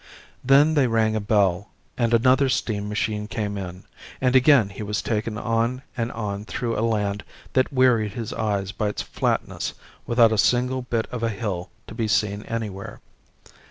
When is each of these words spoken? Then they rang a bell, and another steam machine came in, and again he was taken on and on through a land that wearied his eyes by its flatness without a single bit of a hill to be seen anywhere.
Then 0.43 0.73
they 0.73 0.87
rang 0.87 1.15
a 1.15 1.19
bell, 1.19 1.69
and 1.95 2.11
another 2.11 2.49
steam 2.49 2.89
machine 2.89 3.27
came 3.27 3.55
in, 3.55 3.83
and 4.19 4.35
again 4.35 4.69
he 4.69 4.81
was 4.81 4.99
taken 4.99 5.37
on 5.37 5.83
and 5.95 6.11
on 6.13 6.43
through 6.43 6.75
a 6.75 6.81
land 6.81 7.23
that 7.53 7.71
wearied 7.71 8.13
his 8.13 8.33
eyes 8.33 8.71
by 8.71 8.89
its 8.89 9.03
flatness 9.03 9.73
without 10.07 10.31
a 10.31 10.39
single 10.39 10.81
bit 10.81 11.05
of 11.11 11.21
a 11.21 11.29
hill 11.29 11.69
to 11.85 11.93
be 11.93 12.07
seen 12.07 12.41
anywhere. 12.45 12.99